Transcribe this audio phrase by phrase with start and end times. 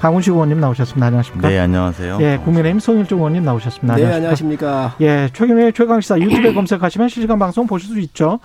[0.00, 1.06] 강훈식 의원님 나오셨습니다.
[1.06, 1.48] 안녕하십니까?
[1.48, 2.18] 네, 안녕하세요.
[2.20, 3.96] 예, 국민의힘 송일종 의원님 나오셨습니다.
[3.96, 4.66] 네, 안녕하십니까?
[4.66, 4.96] 안녕하십니까?
[5.00, 8.38] 예, 최경영의 최강시사 유튜브에 검색하시면 실시간 방송 보실 수 있죠.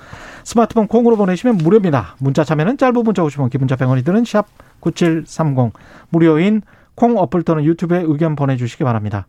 [0.45, 2.15] 스마트폰 콩으로 보내시면 무료입니다.
[2.19, 4.47] 문자 참여는 짧은 문자 50원, 기본자 100원이 드는 샵
[4.79, 5.73] 9730.
[6.09, 6.61] 무료인
[6.95, 9.27] 콩 어플 또는 유튜브에 의견 보내주시기 바랍니다.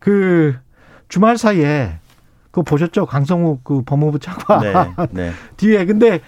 [0.00, 0.56] 그
[1.08, 1.98] 주말 사이에
[2.50, 3.06] 그거 보셨죠?
[3.06, 4.72] 강성욱 그 법무부 차관 네,
[5.10, 5.32] 네.
[5.56, 6.20] 뒤에 근데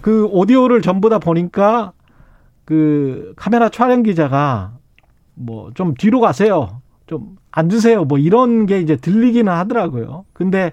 [0.00, 1.92] 그 오디오를 전부 다 보니까
[2.70, 4.78] 그 카메라 촬영 기자가
[5.34, 6.80] 뭐 좀 뒤로 가세요.
[7.06, 8.04] 좀 앉으세요.
[8.04, 10.24] 뭐 이런 게 이제 들리기는 하더라고요.
[10.32, 10.72] 근데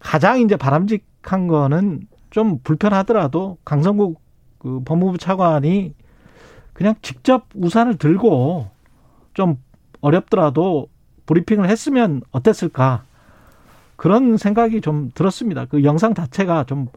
[0.00, 4.20] 가장 이제 바람직한 거는 좀 불편하더라도 강성국
[4.58, 5.94] 그 법무부 차관이
[6.72, 8.68] 그냥 직접 우산을 들고
[9.34, 9.56] 좀
[10.00, 10.88] 어렵더라도
[11.26, 13.04] 브리핑을 했으면 어땠을까.
[13.96, 15.66] 그런 생각이 좀 들었습니다.
[15.66, 16.88] 그 영상 자체가 좀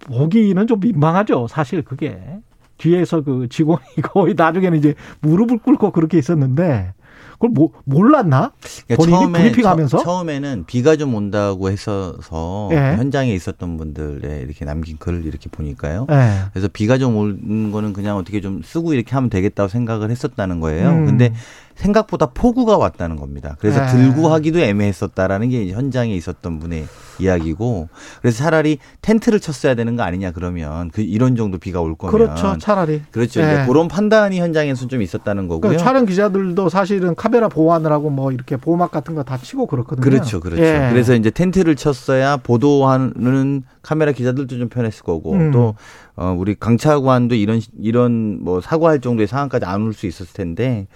[0.00, 1.48] 보기는 좀 민망하죠.
[1.48, 2.40] 사실 그게.
[2.78, 6.92] 뒤에서 그 직원이 거의 나중에는 이제 무릎을 꿇고 그렇게 있었는데
[7.34, 8.52] 그걸 뭐, 몰랐나?
[8.86, 9.98] 그러니까 본인이 브리핑하면서?
[9.98, 12.96] 처, 음에는 비가 좀 온다고 했어서 예.
[12.96, 16.06] 현장에 있었던 분들의 이렇게 남긴 글을 이렇게 보니까요.
[16.08, 16.40] 네.
[16.52, 20.90] 그래서 비가 좀 오는 거는 그냥 어떻게 좀 쓰고 이렇게 하면 되겠다고 생각을 했었다는 거예요.
[20.90, 21.06] 음.
[21.06, 21.32] 근데
[21.74, 23.56] 생각보다 폭우가 왔다는 겁니다.
[23.58, 23.92] 그래서 네.
[23.92, 26.86] 들고 하기도 애매했었다라는 게 현장에 있었던 분의
[27.18, 27.88] 이야기고
[28.20, 32.56] 그래서 차라리 텐트를 쳤어야 되는 거 아니냐 그러면 그 이런 정도 비가 올 거면 그렇죠.
[32.58, 33.02] 차라리.
[33.10, 33.40] 그렇죠.
[33.40, 33.44] 예.
[33.44, 35.60] 이제 그런 판단이 현장에서는 좀 있었다는 거고요.
[35.60, 40.04] 그러니까 촬영 기자들도 사실은 카메라 보호하느라고 뭐 이렇게 보호막 같은 거 다 치고 그렇거든요.
[40.04, 40.62] 그렇죠, 그렇죠.
[40.62, 40.88] 예.
[40.90, 45.50] 그래서 이제 텐트를 쳤어야 보도하는 카메라 기자들도 좀 편했을 거고 음.
[45.50, 45.74] 또
[46.16, 50.86] 어, 우리 강차관도 이런 이런 뭐 사과할 정도의 상황까지 안 올 수 있었을 텐데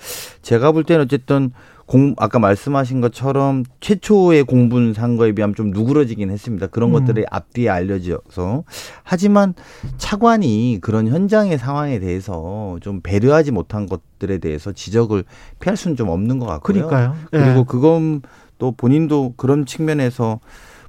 [0.43, 1.51] 제가 볼 때는 어쨌든
[1.87, 6.67] 공 아까 말씀하신 것처럼 최초의 공분 상거에 비하면 좀 누그러지긴 했습니다.
[6.67, 6.93] 그런 음.
[6.93, 8.65] 것들이 앞뒤에 알려져서
[9.05, 9.55] 하지만
[9.97, 15.25] 차관이 그런 현장의 상황에 대해서 좀 배려하지 못한 것들에 대해서 지적을
[15.61, 16.87] 피할 수는 좀 없는 것 같고요.
[16.89, 17.17] 그러니까요.
[17.33, 17.39] 예.
[17.39, 18.21] 그리고 그건
[18.59, 20.41] 또 본인도 그런 측면에서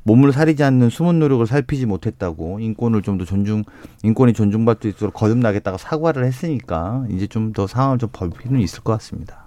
[0.09, 3.63] 몸을 사리지 않는 숨은 노력을 살피지 못했다고 인권을 좀 더 존중
[4.01, 8.81] 인권이 존중받을 수 있도록 거듭나겠다고 사과를 했으니까 이제 좀 더 상황을 좀 볼 필요는 있을
[8.81, 9.45] 것 같습니다.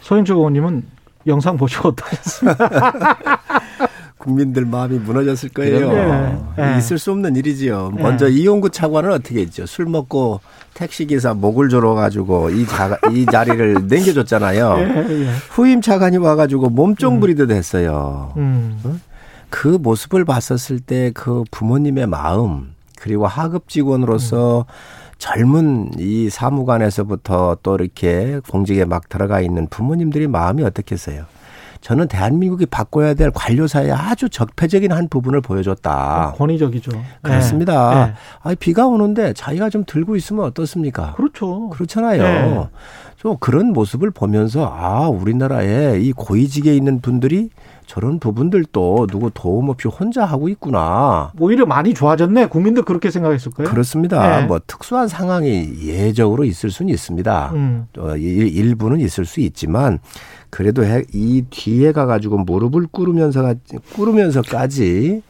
[0.00, 0.82] 소인주 의원님은
[1.26, 3.28] 영상 보시고 어떠셨습니까?
[4.16, 5.88] 국민들 마음이 무너졌을 거예요.
[5.90, 6.54] 그럼요.
[6.58, 6.78] 예, 예.
[6.78, 7.92] 있을 수 없는 일이지요.
[7.98, 8.02] 예.
[8.02, 9.64] 먼저 이용구 차관은 어떻게 했죠?
[9.66, 10.40] 술 먹고
[10.74, 14.76] 택시 기사 목을 졸어 가지고 이, 자, 이 자리를 남겨줬잖아요.
[14.78, 15.28] 예, 예.
[15.50, 18.32] 후임 차관이 와가지고 몸종 부리듯 했어요.
[18.36, 18.80] 음.
[19.50, 24.66] 그 모습을 봤었을 때 그 부모님의 마음 그리고 하급 직원으로서
[25.18, 31.24] 젊은 이 사무관에서부터 또 이렇게 공직에 막 들어가 있는 부모님들이 마음이 어떻겠어요?
[31.80, 36.34] 저는 대한민국이 바꿔야 될 관료사의 아주 적폐적인 한 부분을 보여줬다.
[36.36, 36.90] 권위적이죠.
[36.96, 37.02] 예.
[37.22, 38.08] 그렇습니다.
[38.08, 38.14] 예.
[38.42, 41.14] 아 비가 오는데 자기가 좀 들고 있으면 어떻습니까?
[41.14, 41.68] 그렇죠.
[41.70, 42.22] 그렇잖아요.
[42.22, 42.68] 예.
[43.16, 47.50] 좀 그런 모습을 보면서 아 우리나라에 이 고위직에 있는 분들이
[47.88, 51.32] 저런 부분들도 누구 도움 없이 혼자 하고 있구나.
[51.40, 52.46] 오히려 많이 좋아졌네.
[52.48, 53.70] 국민들 그렇게 생각했을 거예요.
[53.70, 54.42] 그렇습니다.
[54.42, 54.44] 예.
[54.44, 57.50] 뭐 특수한 상황이 예적으로 있을 수는 있습니다.
[57.54, 57.86] 음.
[57.96, 60.00] 어, 일- 일부는 있을 수 있지만
[60.50, 63.54] 그래도 해- 이 뒤에 가가지고 무릎을 꿇으면서
[63.94, 65.22] 꿇으면서까지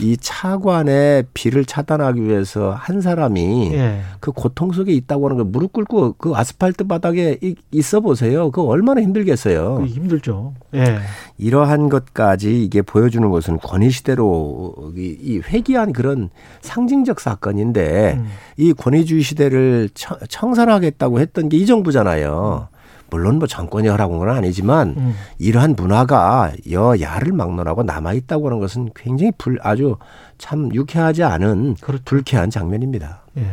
[0.00, 4.00] 이 차관의 비를 차단하기 위해서 한 사람이 예.
[4.20, 8.50] 그 고통 속에 있다고 하는 걸 무릎 꿇고 그 아스팔트 바닥에 이- 있어 보세요.
[8.50, 9.76] 그 얼마나 힘들겠어요.
[9.76, 10.54] 그게 힘들죠.
[10.74, 10.98] 예.
[11.38, 18.26] 이러한 것까지 이게 보여주는 것은 권위 시대로 이, 이 회귀한 그런 상징적 사건인데 음.
[18.56, 22.68] 이 권위주의 시대를 청- 청산하겠다고 했던 게 이 정부잖아요.
[23.10, 25.14] 물론 뭐 정권이 허락한 건 아니지만 음.
[25.38, 29.96] 이러한 문화가 여야를 막론하고 남아 있다고 하는 것은 굉장히 불 아주
[30.38, 32.02] 참 유쾌하지 않은 그렇죠.
[32.04, 33.22] 불쾌한 장면입니다.
[33.38, 33.46] 예.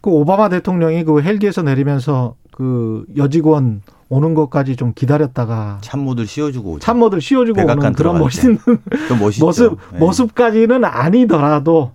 [0.00, 6.78] 그 오바마 대통령이 그 헬기에서 내리면서 그 여직원 오는 것까지 좀 기다렸다가 참모들 씌워주고 오죠.
[6.80, 8.58] 참모들 씌워주고 오는 그런 멋있는
[9.08, 9.44] 좀 멋있죠.
[9.44, 9.98] 모습 네.
[9.98, 11.92] 모습까지는 아니더라도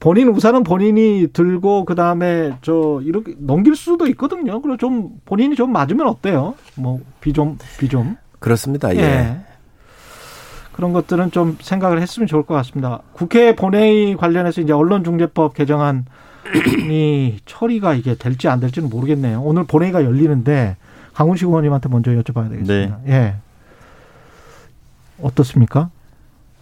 [0.00, 4.60] 본인 우산은 본인이 들고 그 다음에 저 이렇게 넘길 수도 있거든요.
[4.62, 6.54] 그리고 좀 본인이 좀 맞으면 어때요?
[6.76, 8.16] 뭐 비 좀 비 좀.
[8.38, 8.94] 그렇습니다.
[8.96, 9.00] 예.
[9.00, 9.36] 예.
[10.72, 13.00] 그런 것들은 좀 생각을 했으면 좋을 것 같습니다.
[13.12, 16.04] 국회 본회의 관련해서 이제 언론중재법 개정안이
[17.44, 19.42] 처리가 이게 될지 안 될지는 모르겠네요.
[19.42, 20.76] 오늘 본회의가 열리는데
[21.12, 23.00] 강훈식 의원님한테 먼저 여쭤봐야 되겠습니다.
[23.08, 23.34] 예.
[25.20, 25.90] 어떻습니까?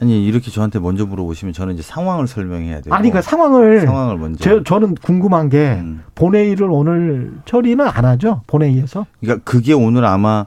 [0.01, 2.95] 아니 이렇게 저한테 먼저 물어보시면 저는 이제 상황을 설명해야 돼요.
[2.95, 4.45] 아니, 그 상황을 상황을 먼저.
[4.45, 6.03] 저, 저 는 궁금한 게 음.
[6.15, 8.43] 본회의를 오늘 처리는 안 하죠?
[8.47, 9.07] 본회의에서?
[9.21, 10.47] 그러니까 그게 오늘 아마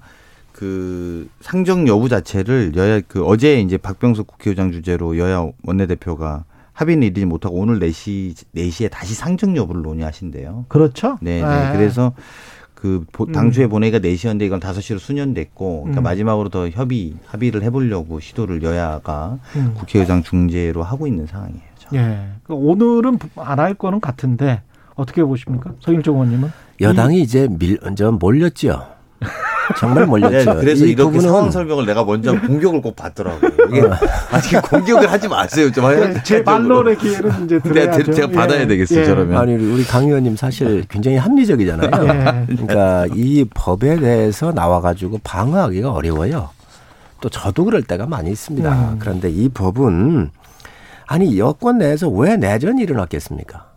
[0.54, 7.26] 그 상정 여부 자체를 여야 그 어제 이제 박병석 국회의장 주재로 여야 원내대표가 합의는 이르지
[7.26, 10.66] 못하고 오늘 4시 4시에 다시 상정 여부를 논의하신대요.
[10.70, 11.18] 그렇죠?
[11.22, 11.70] 네, 네.
[11.74, 12.14] 그래서
[12.82, 13.32] 그 보- 음.
[13.32, 16.04] 당초에 본회의가 4시였는데 이건 5시로 수년됐고 그러니까 음.
[16.04, 19.74] 마지막으로 더 협의 합의를 해 보려고 시도를 여야가 음.
[19.78, 21.62] 국회의장 중재로 하고 있는 상황이에요.
[21.78, 21.96] 저.
[21.96, 22.28] 예.
[22.44, 24.62] 그 오늘은 안 할 거는 같은데
[24.96, 25.74] 어떻게 보십니까?
[25.80, 26.50] 서일정 의원님은?
[26.82, 28.88] 여당이 이제 밀, 저 몰렸죠.
[29.78, 30.56] 정말 네, 몰렸죠.
[30.58, 33.52] 그래서 이 이렇게 부분은 상황 설명을 내가 먼저 공격을 꼭 받더라고요.
[33.70, 33.84] 이게
[34.32, 35.72] 아직 공격을 하지 마세요.
[35.72, 38.12] 좀 네, 제 말론의 기회는 이제 네, 드려야죠.
[38.12, 39.06] 제가 받아야 되겠어요, 예.
[39.06, 39.38] 저러면.
[39.42, 41.90] 아니 우리 강 의원님 사실 굉장히 합리적이잖아요.
[41.90, 42.46] 예.
[42.56, 46.50] 그러니까 이 법에 대해서 나와가지고 방어하기가 어려워요.
[47.22, 48.72] 또 저도 그럴 때가 많이 있습니다.
[48.72, 48.96] 음.
[49.00, 50.32] 그런데 이 법은
[51.06, 53.71] 아니 여권 내에서 왜 내전이 일어났겠습니까?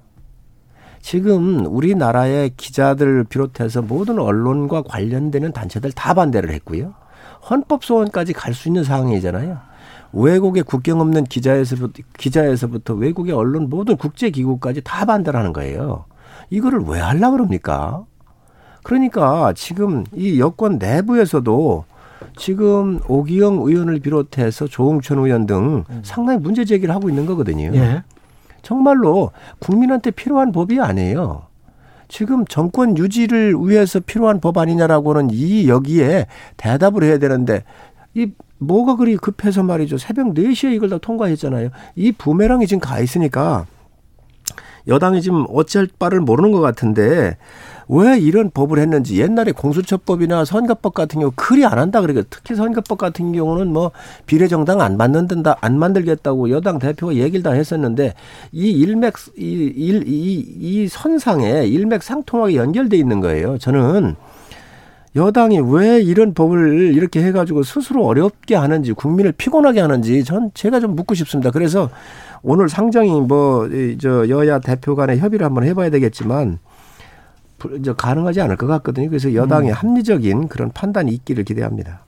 [1.05, 6.95] 지금 우리나라의 기자들 비롯해서 모든 언론과 관련되는 단체들 다 반대를 했고요.
[7.51, 9.59] 헌법 소원까지 갈 수 있는 상황이잖아요.
[10.15, 16.07] 외국의 국경 없는 기자에서부터, 기자에서부터 외국의 언론 모든 국제기구까지 다 반대를 하는 거예요.
[16.49, 18.07] 이거를 왜 하려고 그럽니까?
[18.83, 21.85] 그러니까 지금 이 여권 내부에서도
[22.39, 27.73] 지금 오기영 의원을 비롯해서 조홍천 의원 등 상당히 문제 제기를 하고 있는 거거든요.
[27.75, 28.03] 예.
[28.65, 29.31] 정말로
[29.61, 31.43] 국민한테 필요한 법이 아니에요.
[32.09, 36.27] 지금 정권 유지를 위해서 필요한 법 아니냐라고는 이 여기에
[36.57, 37.63] 대답을 해야 되는데
[38.15, 39.99] 이 뭐가 그리 급해서 말이죠.
[39.99, 41.71] 새벽 4시에 이걸 다 통과했잖아요.
[41.97, 43.67] 이 부메랑이 지금 가 있으니까
[44.87, 47.37] 여당이 지금 어찌할 바를 모르는 것 같은데
[47.89, 52.99] 왜 이런 법을 했는지 옛날에 공수처법이나 선거법 같은 경우 그리 안 한다 그러니까 특히 선거법
[52.99, 53.91] 같은 경우는 뭐
[54.27, 58.15] 비례정당 안 만든다 안 만들겠다고 여당 대표가 얘기를 다 했었는데
[58.53, 63.59] 이 일맥 이일이 이 선상에 일맥상통하게 연결돼 있는 거예요.
[63.59, 64.17] 저는
[65.17, 70.97] 여당이 왜 이런 법을 이렇게 해가지고 스스로 어렵게 하는지 국민을 피곤하게 하는지 전 제가 좀
[70.97, 71.51] 묻고 싶습니다.
[71.53, 71.89] 그래서
[72.43, 73.69] 오늘 상정이 뭐
[74.01, 76.59] 저 여야 대표 간의 협의를 한번 해봐야 되겠지만
[77.97, 79.09] 가능하지 않을 것 같거든요.
[79.09, 82.05] 그래서 여당의 합리적인 그런 판단이 있기를 기대합니다.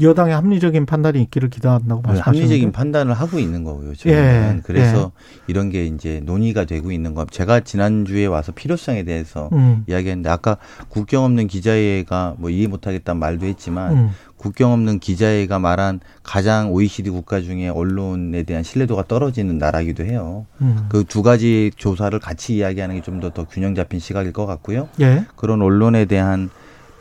[0.00, 3.94] 여당의 합리적인 판단이 있기를 기대한다고 네, 말씀하시는데 합리적인 판단을 하고 있는 거고요.
[3.94, 5.12] 저는 예, 그래서
[5.46, 7.26] 이런 게 이제 논의가 되고 있는 거.
[7.30, 9.84] 제가 지난 주에 와서 필요성에 대해서 음.
[9.86, 10.56] 이야기했는데 아까
[10.88, 14.10] 국경 없는 기자회가 뭐 이해 못하겠다는 말도 했지만 음.
[14.38, 20.46] 국경 없는 기자회가 말한 가장 OECD 국가 중에 언론에 대한 신뢰도가 떨어지는 나라기도 해요.
[20.60, 20.86] 음.
[20.88, 24.88] 그두 가지 조사를 같이 이야기하는 게 좀 더더 균형 잡힌 시각일 것 같고요.
[25.00, 25.24] 예.
[25.36, 26.50] 그런 언론에 대한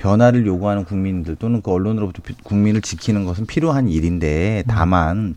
[0.05, 5.35] 변화를 요구하는 국민들 또는 그 언론으로부터 피- 국민을 지키는 것은 필요한 일인데 다만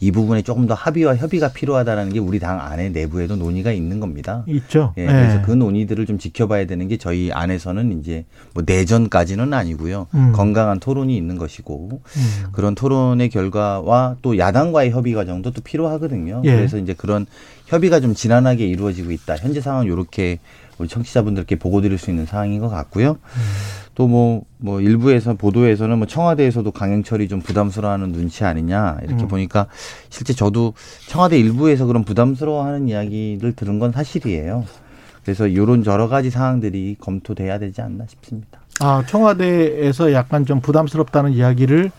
[0.00, 4.44] 이 부분에 조금 더 합의와 협의가 필요하다는 게 우리 당 안에 내부에도 논의가 있는 겁니다.
[4.46, 4.94] 있죠.
[4.96, 8.24] 예, 그래서 그 논의들을 좀 지켜봐야 되는 게 저희 안에서는 이제
[8.54, 10.06] 뭐 내전까지는 아니고요.
[10.14, 10.32] 음.
[10.32, 12.44] 건강한 토론이 있는 것이고 음.
[12.52, 16.42] 그런 토론의 결과와 또 야당과의 협의 과정도 또 필요하거든요.
[16.44, 16.54] 예.
[16.54, 17.26] 그래서 이제 그런
[17.66, 19.36] 협의가 좀 지난하게 이루어지고 있다.
[19.36, 20.38] 현재 상황 이렇게
[20.78, 23.18] 우리 청취자분들께 보고 드릴 수 있는 상황인 것 같고요.
[23.94, 29.28] 또뭐뭐 일부에서 보도에서는 뭐 청와대에서도 강행철이 좀 부담스러워하는 눈치 아니냐 이렇게 음.
[29.28, 29.66] 보니까
[30.08, 30.74] 실제 저도
[31.08, 34.64] 청와대 일부에서 그런 부담스러워하는 이야기를 들은 건 사실이에요.
[35.24, 38.60] 그래서 이런 여러 가지 사항들이 검토돼야 되지 않나 싶습니다.
[38.80, 41.90] 아, 청와대에서 약간 좀 부담스럽다는 이야기를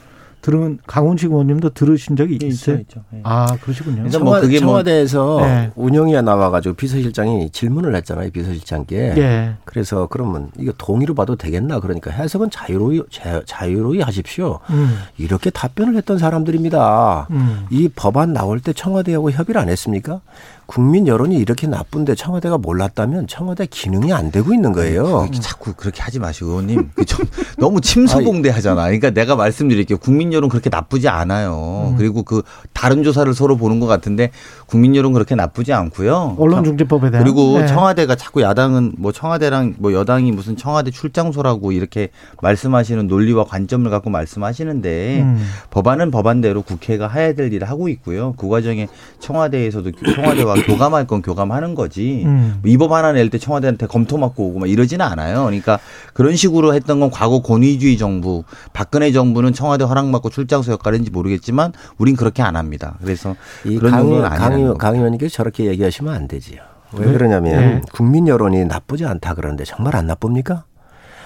[0.41, 2.77] 들은 강훈식 의원님도 들으신 적이 있어요?
[2.79, 3.03] 있죠.
[3.13, 3.19] 예.
[3.23, 3.97] 아, 그러시군요.
[4.03, 5.71] 그래서 뭐 청와, 그게 뭐- 청와대에서 네.
[5.75, 8.29] 운영위에 나와가지고 비서실장이 질문을 했잖아요.
[8.31, 9.13] 비서실장께.
[9.17, 9.53] 예.
[9.65, 11.79] 그래서 그러면 이거 동의로 봐도 되겠나?
[11.81, 14.59] 그러니까 해석은 자유로이 자- 자유로이 하십시오.
[14.69, 14.97] 음.
[15.17, 17.27] 이렇게 답변을 했던 사람들입니다.
[17.31, 17.65] 음.
[17.69, 20.21] 이 법안 나올 때 청와대하고 협의를 안 했습니까?
[20.69, 25.03] 국민 여론이 이렇게 나쁜데 청와대가 몰랐다면 청와대 기능이 안 되고 있는 거예요.
[25.03, 27.25] 그렇게 자꾸 그렇게 하지 마시고 의원님 그좀
[27.57, 28.83] 너무 침소봉대하잖아.
[28.83, 29.97] 그러니까 내가 말씀드릴게요.
[29.97, 31.95] 국민 여론 그렇게 나쁘지 않아요.
[31.97, 34.29] 그리고 그 다른 조사를 서로 보는 것 같은데
[34.67, 36.35] 국민 여론 그렇게 나쁘지 않고요.
[36.37, 37.65] 언론중재법에 대한 그리고 네.
[37.65, 42.09] 청와대가 자꾸 야당은 뭐 청와대랑 뭐 여당이 무슨 청와대 출장소라고 이렇게
[42.43, 45.49] 말씀하시는 논리와 관점을 갖고 말씀하시는데 음.
[45.71, 48.35] 법안은 법안대로 국회가 해야 될 일을 하고 있고요.
[48.37, 52.23] 그 과정에 청와대에서도 청와대와 교감할 건 교감하는 거지.
[52.25, 52.61] 음.
[52.65, 55.43] 이법 하나 낼 때 청와대한테 검토 맡고 오고 막 이러지는 않아요.
[55.45, 55.79] 그러니까
[56.13, 61.73] 그런 식으로 했던 건 과거 권위주의 정부, 박근혜 정부는 청와대 허락 받고 출장소 역할인지 모르겠지만
[61.97, 62.95] 우린 그렇게 안 합니다.
[63.01, 63.35] 그래서
[63.65, 66.61] 이 그런 강, 정도는 강, 아니라는 강, 의원님께서 저렇게 얘기하시면 안 되지요.
[66.93, 67.13] 왜 네.
[67.13, 67.81] 그러냐면 네.
[67.93, 70.63] 국민 여론이 나쁘지 않다 그러는데 정말 안 나쁩니까?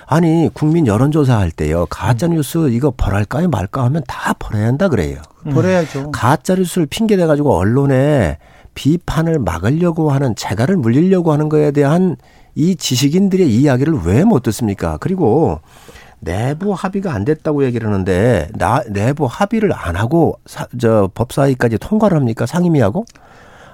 [0.06, 5.22] 아니 국민 여론조사 할 때요 가짜 뉴스 이거 벌할까요 말까 하면 다 벌어야 한다 그래요.
[5.54, 6.12] 버려야죠.
[6.12, 8.38] 가짜 뉴스를 핑계 대 가지고 언론에
[8.74, 12.16] 비판을 막으려고 하는 재갈을 물리려고 하는 거에 대한
[12.56, 14.98] 이 지식인들의 이야기를 왜 못 듣습니까?
[15.00, 15.60] 그리고
[16.20, 22.18] 내부 합의가 안 됐다고 얘기를 하는데 나 내부 합의를 안 하고 사, 저 법사위까지 통과를
[22.18, 22.46] 합니까?
[22.46, 23.06] 상임위하고?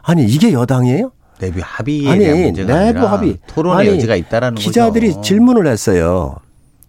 [0.02, 1.12] 아니 이게 여당이에요?
[1.40, 3.38] 내부 합의에 아니, 대한 문제가 내부 합의.
[3.48, 5.22] 토론의 아니, 여지가 있다라는 기자들이 거죠.
[5.22, 6.36] 질문을 했어요.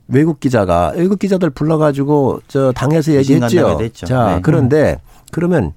[0.09, 3.79] 외국 기자가 외국 기자들 불러가지고 저 당에서 얘기했죠.
[3.81, 4.07] 했죠.
[4.07, 4.41] 자 네.
[4.43, 4.97] 그런데
[5.31, 5.73] 그러면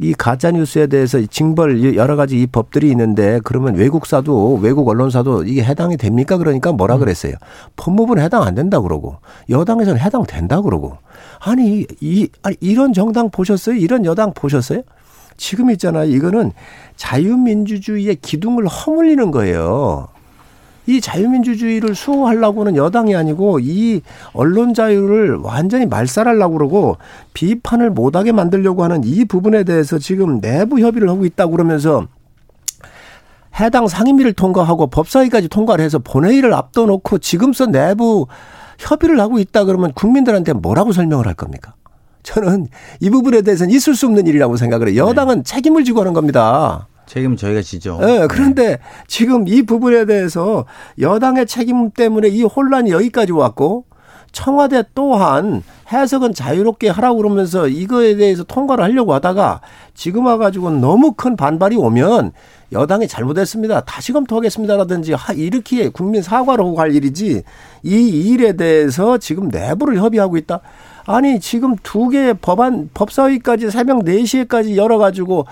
[0.00, 5.64] 이 가짜 뉴스에 대해서 징벌 여러 가지 이 법들이 있는데 그러면 외국사도 외국 언론사도 이게
[5.64, 6.38] 해당이 됩니까?
[6.38, 7.00] 그러니까 뭐라 음.
[7.00, 7.34] 그랬어요.
[7.76, 9.16] 법무부는 해당 안 된다 그러고
[9.50, 10.98] 여당에서는 해당 된다 그러고
[11.40, 13.74] 아니 이 아니 이런 정당 보셨어요?
[13.74, 14.82] 이런 여당 보셨어요?
[15.36, 16.04] 지금 있잖아요.
[16.10, 16.52] 이거는
[16.96, 20.08] 자유민주주의의 기둥을 허물리는 거예요.
[20.88, 24.00] 이 자유민주주의를 수호하려고는 여당이 아니고 이
[24.32, 26.96] 언론 자유를 완전히 말살하려고 그러고
[27.34, 32.06] 비판을 못하게 만들려고 하는 이 부분에 대해서 지금 내부 협의를 하고 있다고 그러면서
[33.60, 38.26] 해당 상임위를 통과하고 법사위까지 통과를 해서 본회의를 앞둬놓고 지금서 내부
[38.78, 41.74] 협의를 하고 있다 그러면 국민들한테 뭐라고 설명을 할 겁니까?
[42.22, 42.68] 저는
[43.00, 45.06] 이 부분에 대해서는 있을 수 없는 일이라고 생각을 해요.
[45.06, 46.86] 여당은 책임을 지고 하는 겁니다.
[47.08, 47.98] 책임 저희가 지죠.
[48.02, 50.66] 예, 그런데 지금 이 부분에 대해서
[51.00, 53.84] 여당의 책임 때문에 이 혼란이 여기까지 왔고
[54.30, 59.62] 청와대 또한 해석은 자유롭게 하라고 그러면서 이거에 대해서 통과를 하려고 하다가
[59.94, 62.32] 지금 와가지고 너무 큰 반발이 오면
[62.72, 63.80] 여당이 잘못했습니다.
[63.86, 67.42] 다시 검토하겠습니다라든지 하- 이렇게 국민 사과를 하고 갈 일이지
[67.82, 67.90] 이
[68.28, 70.60] 일에 대해서 지금 내부를 협의하고 있다.
[71.06, 75.46] 아니 지금 두 개의 법안 법사위까지 새벽 4시에까지 열어가지고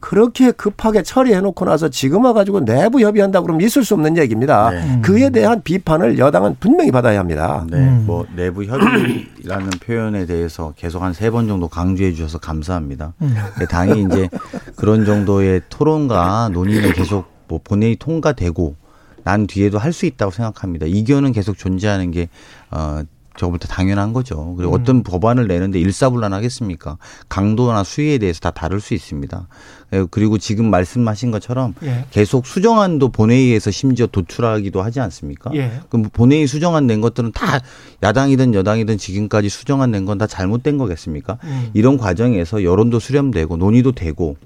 [0.00, 4.70] 그렇게 급하게 처리해 놓고 나서 지금 와가지고 내부 협의한다 그러면 있을 수 없는 얘기입니다.
[4.70, 5.00] 네.
[5.02, 7.66] 그에 대한 비판을 여당은 분명히 받아야 합니다.
[7.68, 13.12] 네, 뭐 내부 협의라는 표현에 대해서 계속 한 세 번 정도 강조해 주셔서 감사합니다.
[13.18, 14.28] 근데 당이 이제
[14.76, 18.76] 그런 정도의 토론과 논의는 계속 뭐 본회의 통과되고
[19.24, 20.86] 난 뒤에도 할 수 있다고 생각합니다.
[20.86, 22.28] 이견은 계속 존재하는 게
[22.70, 23.02] 어.
[23.38, 24.54] 저부터 당연한 거죠.
[24.56, 26.98] 그리고 어떤 법안을 내는데 일사불란하겠습니까?
[27.28, 29.48] 강도나 수위에 대해서 다 다를 수 있습니다.
[29.94, 32.04] 예, 그리고 지금 말씀하신 것처럼 예.
[32.10, 35.50] 계속 수정안도 본회의에서 심지어 도출하기도 하지 않습니까?
[35.54, 35.80] 예.
[35.88, 37.60] 그럼 본회의 수정안 낸 것들은 다
[38.02, 41.38] 야당이든 여당이든 지금까지 수정안 낸 건 다 잘못된 거겠습니까?
[41.44, 41.70] 음.
[41.74, 44.36] 이런 과정에서 여론도 수렴되고 논의도 되고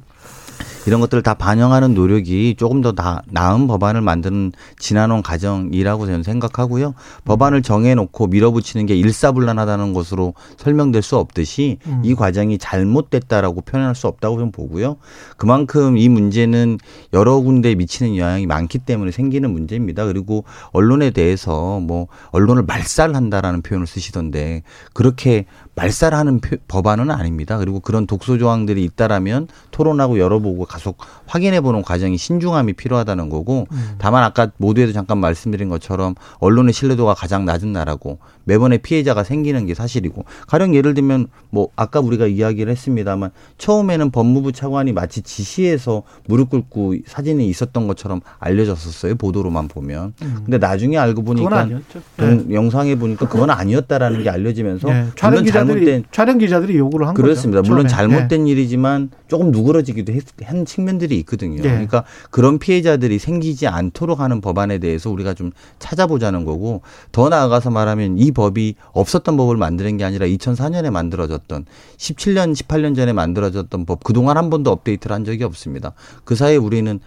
[0.86, 6.94] 이런 것들을 다 반영하는 노력이 조금 더 나, 나은 법안을 만드는 지난원 과정이라고 저는 생각하고요.
[7.24, 12.02] 법안을 정해놓고 밀어붙이는 게 일사불란하다는 것으로 설명될 수 없듯이 음.
[12.04, 14.96] 이 과정이 잘못됐다라고 표현할 수 없다고 저는 보고요.
[15.36, 16.78] 그만큼 이 문제는
[17.12, 20.06] 여러 군데에 미치는 영향이 많기 때문에 생기는 문제입니다.
[20.06, 24.62] 그리고 언론에 대해서 뭐 언론을 말살한다라는 표현을 쓰시던데
[24.92, 27.56] 그렇게 말살 하는 표- 법안은 아닙니다.
[27.56, 33.66] 그리고 그런 독소 조항들이 있다라면 토론하고 열어보고 가속 확인해보는 과정이 신중함이 필요하다는 거고
[33.98, 39.74] 다만 아까 모두에도 잠깐 말씀드린 것처럼 언론의 신뢰도가 가장 낮은 나라고 매번의 피해자가 생기는 게
[39.74, 46.50] 사실이고 가령 예를 들면 뭐 아까 우리가 이야기를 했습니다만 처음에는 법무부 차관이 마치 지시해서 무릎
[46.50, 51.68] 꿇고 사진이 있었던 것처럼 알려졌었어요 보도로만 보면 근데 나중에 알고 보니까.
[52.16, 55.06] 동- 영상에 보니까 그건 아니었다라는 게 알려지면서 예.
[55.16, 55.52] 촬영 물론 기자들이
[55.86, 57.60] 잘못된 촬영 기자들이 요구를 한 그렇습니다.
[57.60, 57.72] 거죠.
[57.72, 57.86] 물론.
[57.88, 61.58] 잘못된 일이지만 조금 누그러지기도 했, 한 측면들이 있거든요.
[61.58, 61.62] 예.
[61.62, 66.82] 그러니까 그런 피해자들이 생기지 않도록 하는 법안에 대해서 우리가 좀 찾아보자는 거고
[67.12, 73.12] 더 나아가서 말하면 이 법이 없었던 법을 만드는 게 아니라 2004년에 만들어졌던 17년, 18년 전에
[73.12, 75.92] 만들어졌던 법 그동안 한 번도 업데이트를 한 적이 없습니다.
[76.24, 77.00] 그 사이에 우리는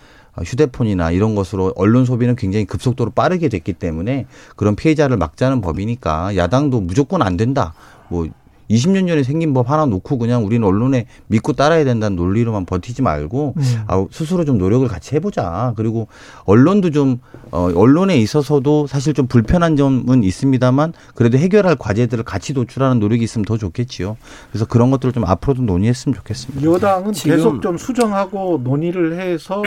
[0.43, 6.81] 휴대폰이나 이런 것으로 언론 소비는 굉장히 급속도로 빠르게 됐기 때문에 그런 피해자를 막자는 법이니까 야당도
[6.81, 7.73] 무조건 안 된다.
[8.09, 8.27] 뭐
[8.69, 13.53] 20년 전에 생긴 법 하나 놓고 그냥 우리는 언론에 믿고 따라야 된다는 논리로만 버티지 말고
[13.57, 13.83] 음.
[13.87, 15.73] 아, 스스로 좀 노력을 같이 해보자.
[15.75, 16.07] 그리고
[16.45, 17.19] 언론도 좀
[17.51, 23.45] 어, 언론에 있어서도 사실 좀 불편한 점은 있습니다만 그래도 해결할 과제들을 같이 도출하는 노력이 있으면
[23.45, 24.17] 더 좋겠지요.
[24.49, 26.63] 그래서 그런 것들을 좀 앞으로도 논의했으면 좋겠습니다.
[26.63, 29.63] 여당은 계속 좀 수정하고 논의를 해서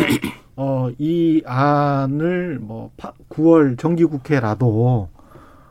[0.56, 2.90] 어, 이 안을 뭐
[3.30, 5.08] 9월 정기국회라도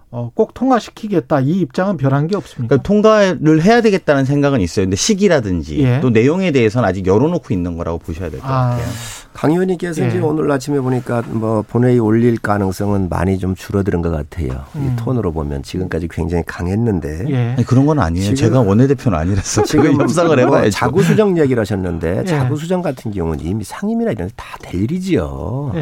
[0.09, 2.77] 어, 꼭 통과시키겠다 이 입장은 변한 게 없습니까?
[2.77, 4.85] 그러니까 통과를 해야 되겠다는 생각은 있어요.
[4.85, 5.99] 근데 시기라든지 예.
[5.99, 8.85] 또 내용에 대해서는 아직 열어놓고 있는 거라고 보셔야 될것 아, 같아요.
[9.33, 10.07] 강 의원님께서 예.
[10.07, 14.63] 이제 오늘 아침에 보니까 뭐 본회의 올릴 가능성은 많이 좀 줄어드는 것 같아요.
[14.77, 14.93] 음.
[14.93, 17.37] 이 톤으로 보면 지금까지 굉장히 강했는데 예.
[17.57, 18.33] 아니, 그런 건 아니에요.
[18.33, 20.69] 제가 원내대표는 아니라서 지금 협상을 뭐 해봐야죠.
[20.71, 22.23] 자구 수정 얘기를 하셨는데 예.
[22.23, 25.73] 자구 수정 같은 경우는 이미 상임이나 이런 데 다 될 일이지요.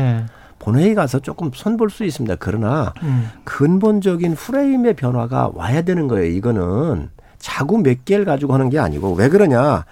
[0.66, 0.72] 예.
[0.72, 2.36] 본회의 가서 조금 손볼 수 있습니다.
[2.40, 3.30] 그러나 음.
[3.44, 6.26] 근본적인 프레임의 변화가 와야 되는 거예요.
[6.26, 9.86] 이거는 자구 몇 개를 가지고 하는 게 아니고 왜 그러냐?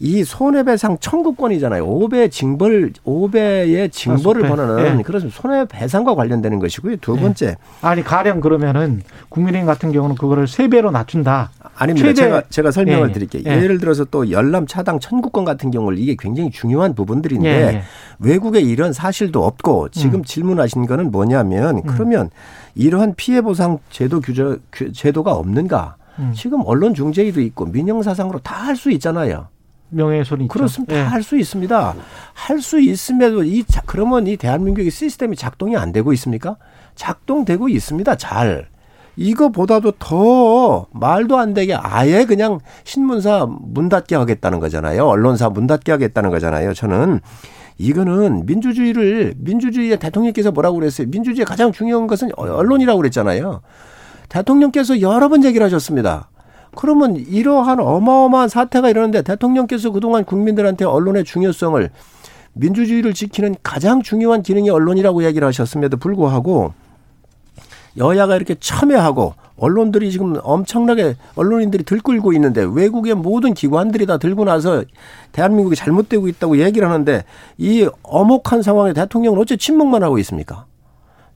[0.00, 1.86] 이 손해배상 청구권이잖아요.
[1.86, 5.02] 5배 징벌, 5배의 징벌을 아, 보는 예.
[5.02, 6.96] 그래서 손해배상과 관련되는 것이고요.
[6.96, 7.20] 두 예.
[7.20, 7.56] 번째.
[7.80, 11.50] 아니 가령 그러면은 국민의힘 같은 경우는 그거를 세 배로 낮춘다.
[11.76, 12.08] 아닙니다.
[12.08, 13.42] 최대- 제가, 제가 설명을 예, 드릴게요.
[13.46, 13.50] 예.
[13.62, 17.82] 예를 들어서 또 열람 차당 청구권 같은 경우를 이게 굉장히 중요한 부분들인데 예, 예.
[18.20, 20.24] 외국에 이런 사실도 없고 지금 음.
[20.24, 22.30] 질문하신 거는 뭐냐면 그러면
[22.74, 25.96] 이러한 피해 보상 제도 규제 규- 제도가 없는가?
[26.20, 26.32] 음.
[26.34, 29.48] 지금 언론 중재위도 있고 민영 사상으로 다 할 수 있잖아요.
[29.90, 30.48] 명예훼손이.
[30.48, 30.96] 그렇습니다.
[30.98, 31.04] 예.
[31.04, 31.94] 다할수 있습니다.
[32.32, 36.56] 할 수 있음에도 이 자- 그러면 이 대한민국의 시스템이 작동이 안 되고 있습니까?
[36.96, 38.16] 작동되고 있습니다.
[38.16, 38.66] 잘.
[39.16, 45.06] 이거보다도 더 말도 안 되게 아예 그냥 신문사 문 닫게 하겠다는 거잖아요.
[45.06, 46.74] 언론사 문 닫게 하겠다는 거잖아요.
[46.74, 47.20] 저는
[47.78, 51.08] 이거는 민주주의를 민주주의의 대통령께서 뭐라고 그랬어요?
[51.08, 53.60] 민주주의의 가장 중요한 것은 언론이라고 그랬잖아요.
[54.28, 56.28] 대통령께서 여러 번 얘기를 하셨습니다.
[56.76, 61.88] 그러면 이러한 어마어마한 사태가 일어났는데 대통령께서 그동안 국민들한테 언론의 중요성을
[62.54, 66.72] 민주주의를 지키는 가장 중요한 기능이 언론이라고 얘기를 하셨음에도 불구하고
[67.96, 74.82] 여야가 이렇게 첨예하고 언론들이 지금 엄청나게 언론인들이 들끓고 있는데 외국의 모든 기관들이 다 들고 나서
[75.32, 77.24] 대한민국이 잘못되고 있다고 얘기를 하는데
[77.58, 80.66] 이 엄혹한 상황에 대통령은 어째 침묵만 하고 있습니까?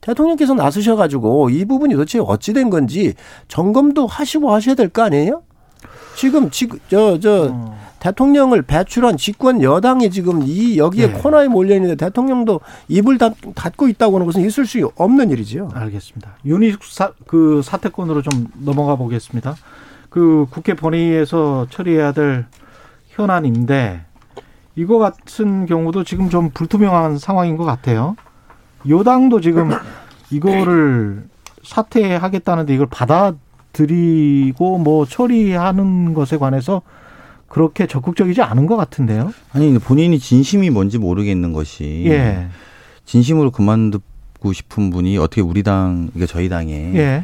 [0.01, 3.13] 대통령께서 나서셔가지고 이 부분이 도대체 어찌 된 건지
[3.47, 5.43] 점검도 하시고 하셔야 될 거 아니에요?
[6.15, 7.53] 지금 지금 저저
[7.99, 11.13] 대통령을 배출한 집권 여당이 지금 이 여기에 네.
[11.13, 15.69] 코너에 몰려 있는데 대통령도 입을 닫, 닫고 있다고 하는 것은 있을 수 없는 일이지요.
[15.73, 16.35] 알겠습니다.
[16.45, 19.55] 윤희숙 사, 그 사태권으로 좀 넘어가 보겠습니다.
[20.09, 22.45] 그 국회 본회의에서 처리해야 될
[23.09, 24.05] 현안인데
[24.75, 28.15] 이거 같은 경우도 지금 좀 불투명한 상황인 것 같아요.
[28.87, 29.71] 여당도 지금
[30.31, 31.27] 이거를
[31.63, 36.81] 사퇴하겠다는데 이걸 받아들이고 뭐 처리하는 것에 관해서
[37.49, 39.33] 그렇게 적극적이지 않은 것 같은데요.
[39.51, 42.47] 아니 본인이 진심이 뭔지 모르겠는 것이 예,
[43.05, 47.23] 진심으로 그만두고 싶은 분이 어떻게 우리 당 이게 저희 당에 예,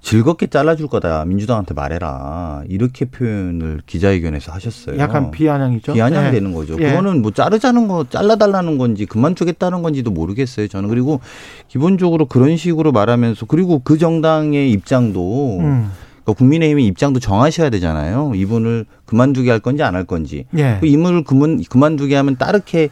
[0.00, 4.98] 즐겁게 잘라줄 거다 민주당한테 말해라 이렇게 표현을 기자회견에서 하셨어요.
[4.98, 5.92] 약간 비아냥이죠.
[5.92, 6.30] 비아냥이 예.
[6.30, 6.76] 되는 거죠.
[6.80, 6.90] 예.
[6.90, 10.68] 그거는 뭐 자르자는 거 잘라달라는 건지 그만두겠다는 건지도 모르겠어요.
[10.68, 11.20] 저는 그리고
[11.68, 15.90] 기본적으로 그런 식으로 말하면서 그리고 그 정당의 입장도 음,
[16.26, 18.32] 그러니까 국민의힘의 입장도 정하셔야 되잖아요.
[18.34, 20.44] 이분을 그만두게 할 건지 안 할 건지.
[20.58, 22.90] 예, 그 인물을 그만, 그만두게 하면 따르게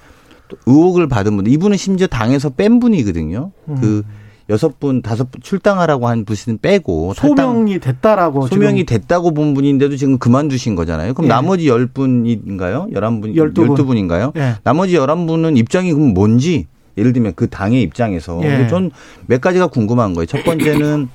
[0.49, 1.47] 또 의혹을 받은 분.
[1.47, 3.51] 이분은 심지어 당에서 뺀 분이거든요.
[3.69, 3.77] 음.
[3.81, 4.03] 그
[4.51, 9.55] 여섯 분, 다섯 분 출당하라고 한 분은 빼고 탈당- 소명이 됐다라고 소명이 지금 됐다고 본
[9.55, 11.15] 분인데도 지금 그만두신 거잖아요.
[11.15, 11.29] 그럼 예.
[11.31, 12.89] 나머지 열 분인가요?
[12.93, 13.71] 열한 분, 열두 분.
[13.71, 14.33] 열두 분인가요?
[14.37, 14.55] 예.
[14.63, 16.67] 나머지 열한 분은 입장이 그럼 뭔지
[16.97, 18.69] 예를 들면 그 당의 입장에서 예.
[18.69, 20.27] 전몇 가지가 궁금한 거예요.
[20.27, 21.09] 첫 번째는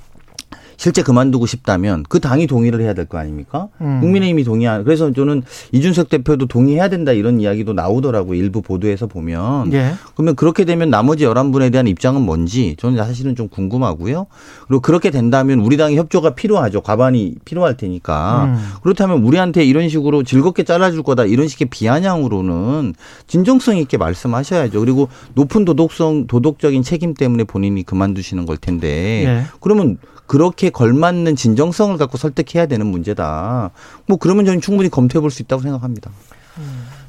[0.79, 3.67] 실제 그만두고 싶다면 그 당이 동의를 해야 될 거 아닙니까?
[3.81, 3.99] 음.
[3.99, 8.39] 국민의힘이 동의한 그래서 저는 이준석 대표도 동의해야 된다 이런 이야기도 나오더라고요.
[8.39, 9.93] 일부 보도에서 보면 예.
[10.15, 14.27] 그러면 그렇게 되면 나머지 11분에 대한 입장은 뭔지 저는 사실은 좀 궁금하고요.
[14.69, 16.79] 그리고 그렇게 된다면 우리 당의 협조가 필요하죠.
[16.79, 18.45] 과반이 필요할 테니까.
[18.45, 18.55] 음.
[18.81, 22.93] 그렇다면 우리한테 이런 식으로 즐겁게 잘라줄 거다 이런 식의 비아냥으로는
[23.27, 24.79] 진정성 있게 말씀하셔야죠.
[24.79, 29.43] 그리고 높은 도덕성, 도덕적인 책임 때문에 본인이 그만두시는 걸 텐데 예.
[29.59, 29.97] 그러면
[30.29, 33.71] 그렇게 걸맞는 진정성을 갖고 설득해야 되는 문제다.
[34.05, 36.11] 뭐 그러면 저는 충분히 검토해 볼 수 있다고 생각합니다.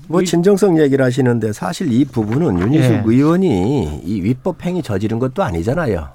[0.08, 3.02] 뭐 진정성 얘기를 하시는데 사실 이 부분은 윤희숙 예.
[3.04, 6.08] 의원이 이 위법 행위 저지른 것도 아니잖아요.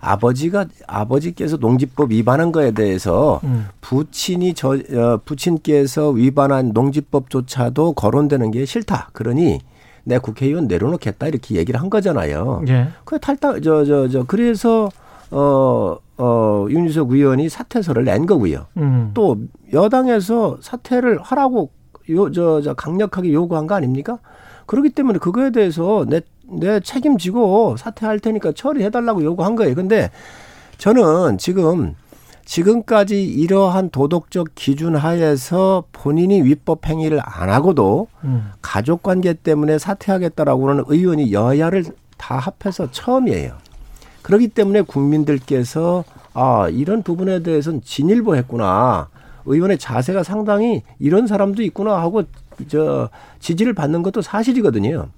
[0.00, 3.68] 아버지가 아버지께서 농지법 위반한 거에 대해서 음.
[3.80, 9.08] 부친이 저 어, 부친께서 위반한 농지법조차도 거론되는 게 싫다.
[9.14, 9.60] 그러니
[10.04, 12.64] 내 국회의원 내려놓겠다 이렇게 얘기를 한 거잖아요.
[12.68, 12.88] 예.
[13.04, 14.90] 그 탈당 저저저 그래서
[15.30, 18.66] 어, 어, 윤희석 의원이 사퇴서를 낸 거고요.
[18.76, 19.10] 음.
[19.14, 19.38] 또
[19.72, 21.70] 여당에서 사퇴를 하라고
[22.10, 24.18] 요, 저, 저 강력하게 요구한 거 아닙니까?
[24.66, 29.74] 그렇기 때문에 그거에 대해서 내, 내 책임지고 사퇴할 테니까 처리해달라고 요구한 거예요.
[29.74, 30.10] 근데
[30.78, 31.94] 저는 지금
[32.44, 38.50] 지금까지 이러한 도덕적 기준 하에서 본인이 위법 행위를 안 하고도 음.
[38.60, 41.84] 가족 관계 때문에 사퇴하겠다라고 하는 의원이 여야를
[42.16, 43.52] 다 합해서 처음이에요.
[44.30, 49.08] 그렇기 때문에 국민들께서 아, 이런 부분에 대해서는 진일보했구나.
[49.44, 52.22] 의원의 자세가 상당히 이런 사람도 있구나 하고
[52.68, 53.08] 저
[53.40, 55.08] 지지를 받는 것도 사실이거든요.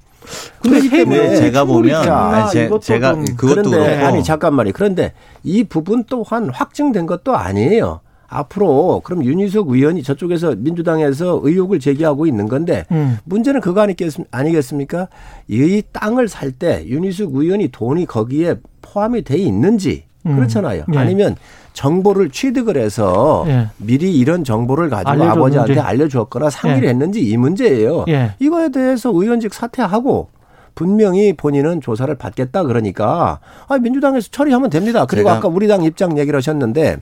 [0.63, 4.71] 근데 때문에 제가 보면 자, 아니, 제, 제가 좀 그것도 그런데 아니 잠깐만요.
[4.73, 8.01] 그런데 이 부분 또한 확증된 것도 아니에요.
[8.33, 13.19] 앞으로 그럼 윤희석 의원이 저쪽에서 민주당에서 의혹을 제기하고 있는 건데 음.
[13.25, 15.09] 문제는 그거 아니겠습, 아니겠습니까?
[15.49, 20.37] 이 땅을 살 때 윤희숙 의원이 돈이 거기에 포함이 돼 있는지 음.
[20.37, 20.85] 그렇잖아요.
[20.95, 20.99] 예.
[20.99, 21.35] 아니면
[21.73, 23.69] 정보를 취득을 해서 예.
[23.79, 25.39] 미리 이런 정보를 가지고 알려줬는지.
[25.59, 26.89] 아버지한테 알려주었거나 상의를 예.
[26.91, 28.05] 했는지 이 문제예요.
[28.09, 28.35] 예.
[28.39, 30.29] 이거에 대해서 의원직 사퇴하고
[30.75, 35.07] 분명히 본인은 조사를 받겠다 그러니까 아 민주당에서 처리하면 됩니다.
[35.07, 36.99] 그리고 아까 우리 당 입장 얘기를 하셨는데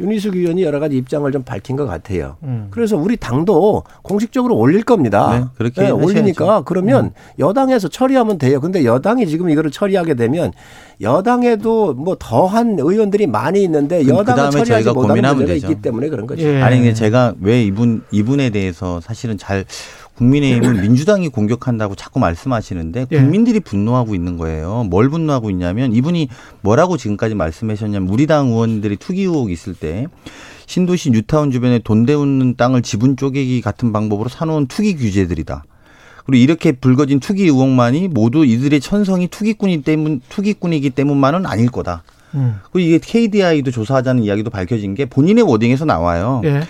[0.00, 2.36] 윤희숙 의원이 여러 가지 입장을 좀 밝힌 것 같아요.
[2.42, 2.68] 음.
[2.70, 5.38] 그래서 우리 당도 공식적으로 올릴 겁니다.
[5.38, 6.04] 네, 그렇게 하셔야죠.
[6.04, 7.10] 올리니까 그러면 음.
[7.38, 8.60] 여당에서 처리하면 돼요.
[8.60, 10.52] 근데 여당이 지금 이거를 처리하게 되면
[11.00, 15.70] 여당에도 뭐 더한 의원들이 많이 있는데 여당은 그다음에 처리하지 저희가 못하는 고민하면 문제가 되죠.
[15.70, 16.42] 있기 때문에 그런 거죠.
[16.42, 16.62] 예.
[16.62, 19.64] 아니 근데 제가 왜 이분 이분에 대해서 사실은 잘
[20.16, 23.16] 국민의힘은 민주당이 공격한다고 자꾸 말씀하시는데 예.
[23.18, 24.84] 국민들이 분노하고 있는 거예요.
[24.84, 26.28] 뭘 분노하고 있냐면 이분이
[26.60, 30.06] 뭐라고 지금까지 말씀하셨냐면 우리 당 의원들이 투기 의혹 있을 때
[30.66, 35.64] 신도시 뉴타운 주변에 돈 대우는 땅을 지분 쪼개기 같은 방법으로 사놓은 투기 규제들이다.
[36.24, 42.02] 그리고 이렇게 불거진 투기 의혹만이 모두 이들의 천성이 투기꾼이 때문 투기꾼이기 때문만은 아닐 거다.
[42.34, 42.60] 음.
[42.70, 46.42] 그리고 이게 KDI도 조사하자는 이야기도 밝혀진 게 본인의 워딩에서 나와요.
[46.44, 46.62] 예.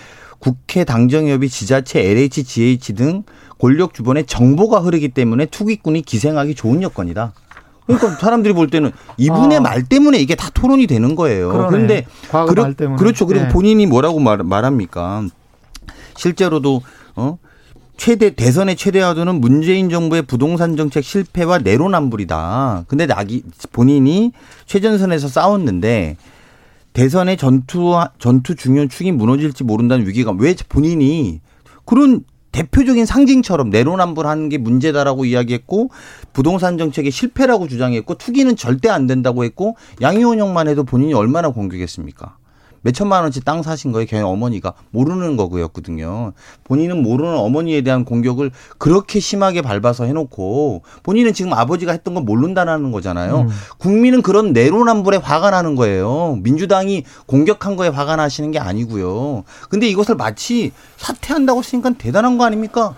[0.43, 3.23] 국회 당정협의 지자체 LH, GH 등
[3.59, 7.31] 권력 주변에 정보가 흐르기 때문에 투기꾼이 기생하기 좋은 여건이다.
[7.85, 9.61] 그러니까 사람들이 볼 때는 이분의 아.
[9.61, 11.47] 말 때문에 이게 다 토론이 되는 거예요.
[11.47, 11.69] 그러네.
[11.69, 12.95] 그런데 그러-.
[12.97, 13.25] 그렇죠.
[13.25, 13.51] 그리고 네.
[13.51, 15.27] 본인이 뭐라고 말, 말합니까?
[16.17, 16.81] 실제로도
[17.15, 17.37] 어
[17.95, 22.83] 최대 대선의 최대 화두는 문재인 정부의 부동산 정책 실패와 내로남불이다.
[22.89, 24.33] 근데 나기 본인이
[24.65, 26.17] 최전선에서 싸웠는데
[26.93, 31.41] 대선의 전투 전투 중요한 축이 무너질지 모른다는 위기감 왜 본인이
[31.85, 35.89] 그런 대표적인 상징처럼 내로남불하는 게 문제다라고 이야기했고
[36.33, 42.37] 부동산 정책의 실패라고 주장했고 투기는 절대 안 된다고 했고 양희원 형만 해도 본인이 얼마나 공격했습니까?
[42.83, 46.33] 몇 천만 원치 땅 사신 거에 걔 어머니가 모르는 거고였거든요.
[46.65, 52.91] 본인은 모르는 어머니에 대한 공격을 그렇게 심하게 밟아서 해놓고 본인은 지금 아버지가 했던 건 모른다라는
[52.91, 53.41] 거잖아요.
[53.41, 53.49] 음.
[53.77, 56.37] 국민은 그런 내로남불에 화가 나는 거예요.
[56.43, 59.43] 민주당이 공격한 거에 화가 나시는 게 아니고요.
[59.69, 62.95] 근데 이것을 마치 사퇴한다고 했으니까 대단한 거 아닙니까?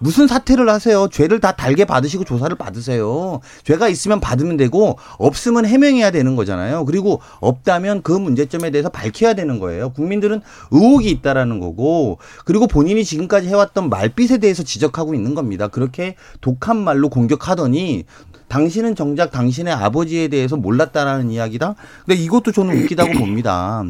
[0.00, 1.08] 무슨 사퇴를 하세요?
[1.08, 3.40] 죄를 다 달게 받으시고 조사를 받으세요.
[3.64, 6.86] 죄가 있으면 받으면 되고 없으면 해명해야 되는 거잖아요.
[6.86, 9.90] 그리고 없다면 그 문제점에 대해서 밝혀야 되는 거예요.
[9.90, 15.68] 국민들은 의혹이 있다라는 거고 그리고 본인이 지금까지 해왔던 말빛에 대해서 지적하고 있는 겁니다.
[15.68, 18.04] 그렇게 독한 말로 공격하더니
[18.48, 21.74] 당신은 정작 당신의 아버지에 대해서 몰랐다라는 이야기다.
[22.06, 23.84] 근데 이것도 저는 웃기다고 봅니다.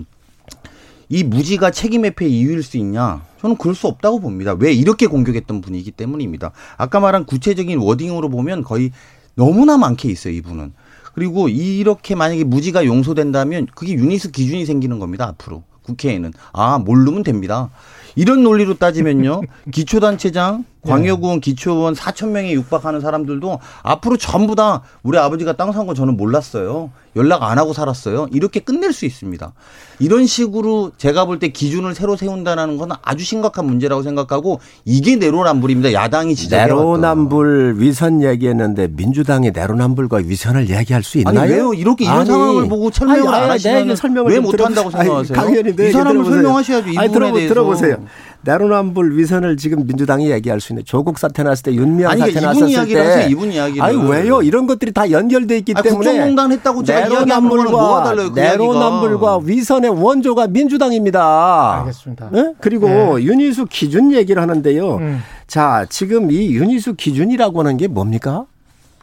[1.09, 3.23] 이 무지가 책임 회피의 이유일 수 있냐?
[3.40, 4.55] 저는 그럴 수 없다고 봅니다.
[4.59, 6.53] 왜 이렇게 공격했던 분이기 때문입니다.
[6.76, 8.92] 아까 말한 구체적인 워딩으로 보면 거의
[9.35, 10.72] 너무나 많게 있어요, 이분은.
[11.14, 15.62] 그리고 이렇게 만약에 무지가 용서된다면 그게 유니스 기준이 생기는 겁니다, 앞으로.
[15.83, 16.33] 국회에는.
[16.53, 17.70] 아, 모르면 됩니다.
[18.14, 19.40] 이런 논리로 따지면요.
[19.72, 25.95] 기초단체장, 광역의원, 기초의원 4천 명에 육박하는 사람들도 앞으로 전부 다 우리 아버지가 땅 산 거
[25.95, 26.90] 저는 몰랐어요.
[27.16, 28.29] 연락 안 하고 살았어요.
[28.33, 29.53] 이렇게 끝낼 수 있습니다.
[29.99, 35.93] 이런 식으로 제가 볼 때 기준을 새로 세운다는 건 아주 심각한 문제라고 생각하고 이게 내로남불입니다.
[35.93, 36.77] 야당이 지적해왔던.
[36.77, 41.40] 내로남불 위선 얘기했는데 민주당이 내로남불과 위선을 얘기할 수 있나요?
[41.40, 41.75] 아니 왜요?
[41.75, 42.27] 이렇게 이런 아니.
[42.27, 43.88] 상황을 보고 설명을 아니, 안 하시면
[44.27, 45.37] 왜좀 못한다고 생각하세요?
[45.37, 46.25] 당연히 내이 얘기 사람을.
[46.25, 46.88] 설명하셔야죠.
[46.90, 47.55] 이 아니, 부분에 들어보, 대해서.
[47.55, 47.97] 들어보세요.
[48.42, 52.57] 내로남불 위선을 지금 민주당이 얘기할 수 있는 조국 사태 났을 때 윤미향 아니, 사태 났을
[52.61, 53.29] 이분 이야기를 때.
[53.31, 53.83] 이분 이야기를.
[53.83, 54.40] 아니 왜요?
[54.42, 58.33] 이런 것들이 다 연결돼 있기 아, 때문에 국정농단 했다고 제가 뭐가 달라요?
[58.33, 59.46] 그 내로남불과 이야기가.
[59.46, 61.81] 위선의 원조가 민주당입니다.
[61.81, 62.31] 알겠습니다.
[62.33, 62.55] 네?
[62.61, 62.88] 그리고
[63.20, 63.24] 예.
[63.24, 64.96] 윤희수 기준 얘기를 하는데요.
[64.96, 65.20] 음.
[65.46, 68.46] 자, 지금 이 윤희수 기준이라고 하는 게 뭡니까?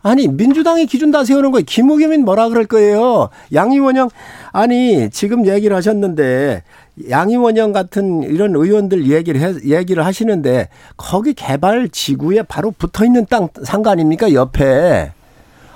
[0.01, 1.65] 아니, 민주당이 기준 다 세우는 거예요.
[1.67, 3.29] 김우겸은 뭐라 그럴 거예요?
[3.53, 4.09] 양이원영,
[4.53, 6.63] 아니, 지금 얘기를 하셨는데,
[7.09, 13.49] 양이원영 같은 이런 의원들 얘기를, 해, 얘기를 하시는데, 거기 개발 지구에 바로 붙어 있는 땅,
[13.63, 14.33] 상가 아닙니까?
[14.33, 15.11] 옆에.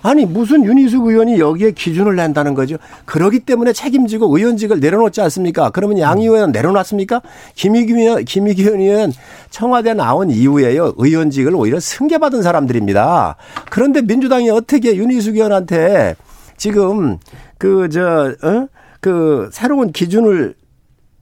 [0.03, 2.77] 아니 무슨 윤희숙 의원이 여기에 기준을 낸다는 거죠.
[3.05, 5.69] 그러기 때문에 책임지고 의원직을 내려놓지 않습니까?
[5.69, 7.21] 그러면 양 의원 내려놨습니까?
[7.55, 9.13] 김희규 의원, 김희규 의원
[9.51, 10.95] 청와대 나온 이후에요.
[10.97, 13.35] 의원직을 오히려 승계받은 사람들입니다.
[13.69, 16.15] 그런데 민주당이 어떻게 윤희숙 의원한테
[16.57, 17.17] 지금
[17.59, 18.67] 그저 어?
[19.01, 20.55] 그 새로운 기준을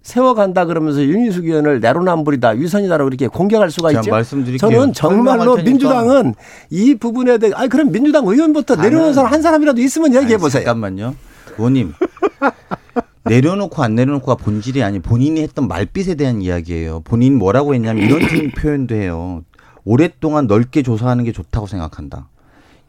[0.01, 4.11] 세워간다 그러면서 윤희숙 의원을 내로남불이다 위선이다라고 이렇게 공격할 수가 있죠.
[4.57, 5.55] 저는 정말로.
[5.57, 6.35] 민주당은
[6.69, 10.63] 이 부분에 대해 아니 그럼 민주당 의원부터 내려오는 사람 한 사람이라도 있으면 얘기해 보세요.
[10.63, 11.15] 잠깐만요.
[11.57, 11.93] 의원님.
[13.25, 17.01] 내려놓고 안 내려놓고가 본질이 아니 본인이 했던 말빛에 대한 이야기예요.
[17.03, 18.21] 본인 뭐라고 했냐면 이런
[18.57, 19.43] 표현도 해요.
[19.85, 22.27] 오랫동안 넓게 조사하는 게 좋다고 생각한다.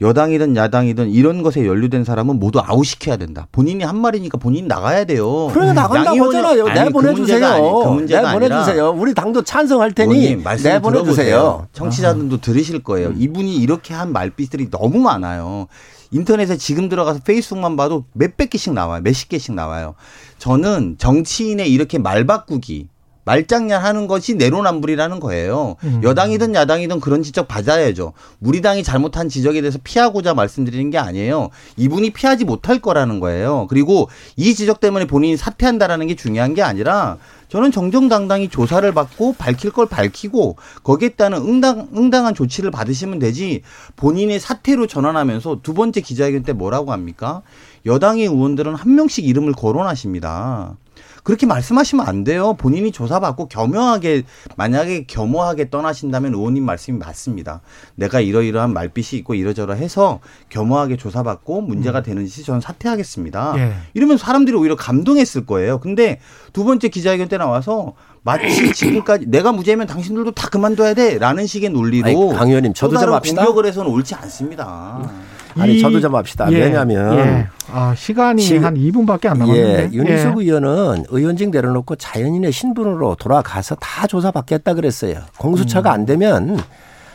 [0.00, 3.46] 여당이든 야당이든 이런 것에 연루된 사람은 모두 아웃시켜야 된다.
[3.52, 5.48] 본인이 한 말이니까 본인이 나가야 돼요.
[5.52, 6.66] 그래 나간다고 양의원이- 하잖아요.
[6.68, 7.92] 아니, 그 내보내주세요.
[7.92, 8.90] 문제가 아니, 그 내보내주세요.
[8.96, 11.66] 우리 당도 찬성할 테니 내보내주세요.
[11.72, 13.08] 청취자들도 들으실 거예요.
[13.08, 13.16] 음.
[13.18, 15.66] 이분이 이렇게 한 말빛들이 너무 많아요.
[16.12, 19.00] 인터넷에 지금 들어가서 페이스북만 봐도 몇백 개씩 나와요.
[19.02, 19.94] 몇십 개씩 나와요.
[20.38, 22.88] 저는 정치인의 이렇게 말 바꾸기
[23.24, 25.76] 말장난 하는 것이 내로남불이라는 거예요.
[25.84, 26.00] 음.
[26.02, 28.12] 여당이든 야당이든 그런 지적 받아야죠.
[28.40, 31.50] 우리 당이 잘못한 지적에 대해서 피하고자 말씀드리는 게 아니에요.
[31.76, 33.66] 이분이 피하지 못할 거라는 거예요.
[33.68, 39.72] 그리고 이 지적 때문에 본인이 사퇴한다라는 게 중요한 게 아니라 저는 정정당당히 조사를 받고 밝힐
[39.72, 43.62] 걸 밝히고 거기에 따른 응당, 응당한 조치를 받으시면 되지
[43.96, 47.42] 본인의 사퇴로 전환하면서 두 번째 기자회견 때 뭐라고 합니까?
[47.86, 50.76] 여당의 의원들은 한 명씩 이름을 거론하십니다.
[51.22, 52.54] 그렇게 말씀하시면 안 돼요.
[52.54, 54.22] 본인이 조사받고 겸허하게
[54.56, 57.60] 만약에 겸허하게 떠나신다면 의원님 말씀이 맞습니다.
[57.94, 63.54] 내가 이러이러한 말빛이 있고 이러저러해서 겸허하게 조사받고 문제가 되는지 저는 사퇴하겠습니다.
[63.56, 63.72] 예.
[63.94, 65.78] 이러면 사람들이 오히려 감동했을 거예요.
[65.78, 66.20] 근데
[66.52, 72.06] 두 번째 기자회견 때 나와서 마치 지금까지 내가 무죄면 당신들도 다 그만둬야 돼라는 식의 논리로
[72.06, 73.44] 아니, 강 의원님, 저도 좀 합시다.
[73.44, 75.10] 공격을 해서는 옳지 않습니다.
[75.58, 76.46] 아니 이- 저도 좀 합시다.
[76.52, 77.48] 예, 왜냐하면 예.
[77.72, 79.90] 아, 시간이 지금- 한 2분밖에 안 예, 남았는데.
[79.92, 85.20] 윤희숙 의원은 의원직 내려놓고 자연인의 신분으로 돌아가서 다 조사받겠다 그랬어요.
[85.38, 86.58] 공수처가 안 되면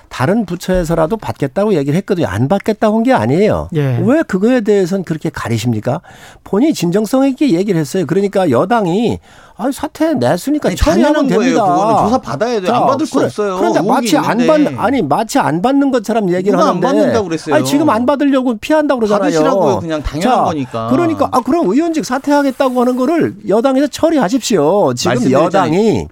[0.09, 2.27] 다른 부처에서라도 받겠다고 얘기를 했거든요.
[2.27, 3.69] 안 받겠다고 한 게 아니에요.
[3.75, 3.99] 예.
[4.03, 6.01] 왜 그거에 대해서는 그렇게 가리십니까?
[6.43, 8.05] 본인이 진정성 있게 얘기를 했어요.
[8.07, 9.19] 그러니까 여당이
[9.57, 11.39] 아 사퇴 냈으니까 아니, 처리하면 거예요.
[11.41, 11.63] 됩니다.
[11.63, 12.73] 그거는 조사 받아야 돼요.
[12.73, 13.57] 안 받을 수 없어요.
[13.57, 14.75] 그런데 마치 안 있는데.
[14.75, 17.55] 받, 아니 마치 안 받는 것처럼 얘기를 누가 안 하는데 받는다고 그랬어요?
[17.55, 19.21] 아니 지금 안 받으려고 피한다고 그러잖아요.
[19.23, 19.79] 받으시라고요.
[19.79, 20.87] 그냥 당연한 거니까.
[20.89, 24.93] 그러니까 아 그럼 의원직 사퇴하겠다고 하는 거를 여당에서 처리하십시오.
[24.95, 25.31] 지금.
[25.31, 26.07] 여당이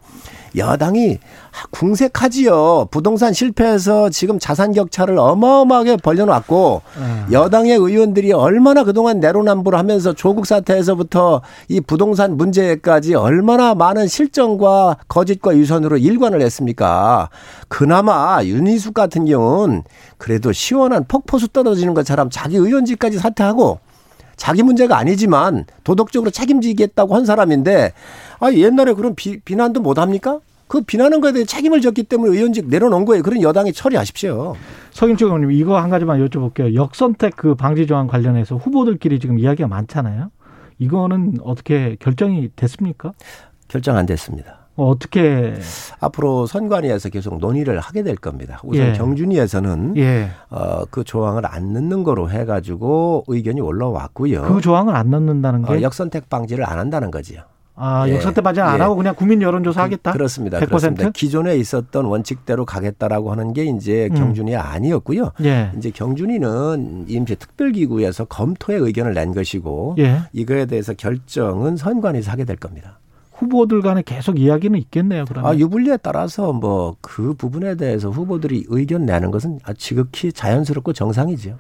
[0.56, 1.20] 여당이
[1.72, 2.88] 궁색하지요.
[2.92, 7.28] 부동산 실패해서 지금 자산 격차를 어마어마하게 벌려놨고 음.
[7.32, 15.56] 여당의 의원들이 얼마나 그동안 내로남불 하면서 조국 사태에서부터 이 부동산 문제까지 얼마나 많은 실정과 거짓과
[15.58, 17.30] 유선으로 일관을 했습니까?
[17.68, 19.84] 그나마 윤희숙 같은 경우는
[20.18, 23.80] 그래도 시원한 폭포수 떨어지는 것처럼 자기 의원직까지 사퇴하고
[24.36, 27.94] 자기 문제가 아니지만 도덕적으로 책임지겠다고 한 사람인데
[28.40, 30.40] 아 옛날에 그런 비, 비난도 못 합니까?
[30.68, 33.22] 그 비난한 거에 대해 책임을 졌기 때문에 의원직 내려놓은 거예요.
[33.22, 34.56] 그런 여당이 처리하십시오.
[34.92, 36.74] 서김철 의원님 이거 한 가지만 여쭤볼게요.
[36.74, 40.32] 역선택 그 방지 조항 관련해서 후보들끼리 지금 이야기가 많잖아요.
[40.80, 43.14] 이거는 어떻게 결정이 됐습니까?
[43.68, 44.64] 결정 안 됐습니다.
[44.76, 45.54] 어, 어떻게
[46.00, 48.60] 앞으로 선관위에서 계속 논의를 하게 될 겁니다.
[48.64, 48.94] 우선 예.
[48.94, 50.30] 경준위에서는 예.
[50.50, 54.42] 어, 그 조항을 안 넣는 거로 해가지고 의견이 올라왔고요.
[54.42, 57.42] 그 조항을 안 넣는다는 게 어, 역선택 방지를 안 한다는 거지요.
[57.76, 58.16] 아, 예.
[58.16, 58.82] 역선택 방지 안 예.
[58.84, 60.12] 하고 그냥 국민 여론조사 하겠다.
[60.12, 60.60] 그 렇습니다.
[60.60, 60.68] 100%?
[60.68, 61.10] 그렇습니다.
[61.10, 64.16] 기존에 있었던 원칙대로 가겠다라고 하는 게 이제 음.
[64.16, 65.32] 경준이 아니었고요.
[65.44, 65.72] 예.
[65.78, 70.20] 이제 경준이는 임시 특별기구에서 검토의 의견을 낸 것이고 예.
[70.34, 73.00] 이거에 대해서 결정은 선관위에서 하게 될 겁니다.
[73.36, 75.26] 후보들 간에 계속 이야기는 있겠네요.
[75.28, 75.52] 그러면.
[75.52, 81.58] 아, 유불리에 따라서 뭐 그 부분에 대해서 후보들이 의견 내는 것은 아, 지극히 자연스럽고 정상이죠.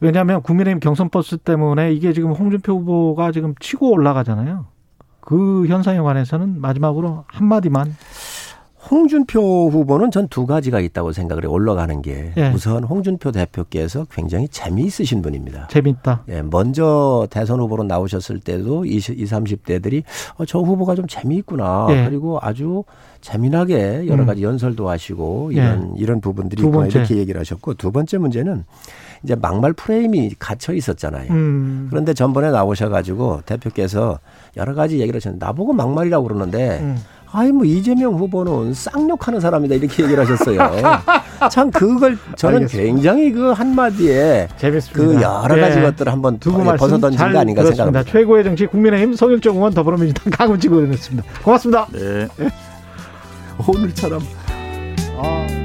[0.00, 4.66] 왜냐하면 국민의힘 경선 버스 때문에 이게 지금 홍준표 후보가 지금 치고 올라가잖아요.
[5.22, 7.94] 그 현상에 관해서는 마지막으로 한 마디만.
[8.90, 11.52] 홍준표 후보는 전 두 가지가 있다고 생각을 해요.
[11.52, 12.50] 올라가는 게 예.
[12.50, 15.68] 우선 홍준표 대표께서 굉장히 재미있으신 분입니다.
[15.68, 16.24] 재밌다.
[16.28, 20.02] 예, 먼저 대선 후보로 나오셨을 때도 20, 20 30대들이
[20.36, 21.86] 어, 저 후보가 좀 재미있구나.
[21.90, 22.06] 예.
[22.08, 22.82] 그리고 아주
[23.20, 24.26] 재미나게 여러 음.
[24.26, 25.58] 가지 연설도 하시고 예.
[25.58, 26.86] 이런 이런 부분들이 두 있구나.
[26.86, 28.64] 이렇게 얘기를 하셨고 두 번째 문제는
[29.22, 31.30] 이제 막말 프레임이 갇혀 있었잖아요.
[31.30, 31.86] 음.
[31.90, 34.18] 그런데 전번에 나오셔가지고 대표께서
[34.56, 36.98] 여러 가지 얘기를 하셨는데 나보고 막말이라고 그러는데 음.
[37.34, 40.58] 아이 뭐 이재명 후보는 쌍욕하는 사람이다 이렇게 얘기를 하셨어요.
[41.50, 42.86] 참 그걸 저는 알겠습니다.
[42.92, 45.02] 굉장히 그 한마디에 재밌습니다.
[45.02, 45.82] 그 여러 가지 예.
[45.82, 47.62] 것들을 한번 두고 벗어 말씀 던진 잘거 아닌가.
[47.64, 48.04] 생각합니다.
[48.04, 51.26] 최고의 정치 국민의힘 성일정 의원 더불어민주당 강훈지 의원이었습니다.
[51.42, 51.86] 고맙습니다.
[51.92, 52.28] 네.
[53.66, 54.20] 오늘처럼
[55.16, 55.61] 아.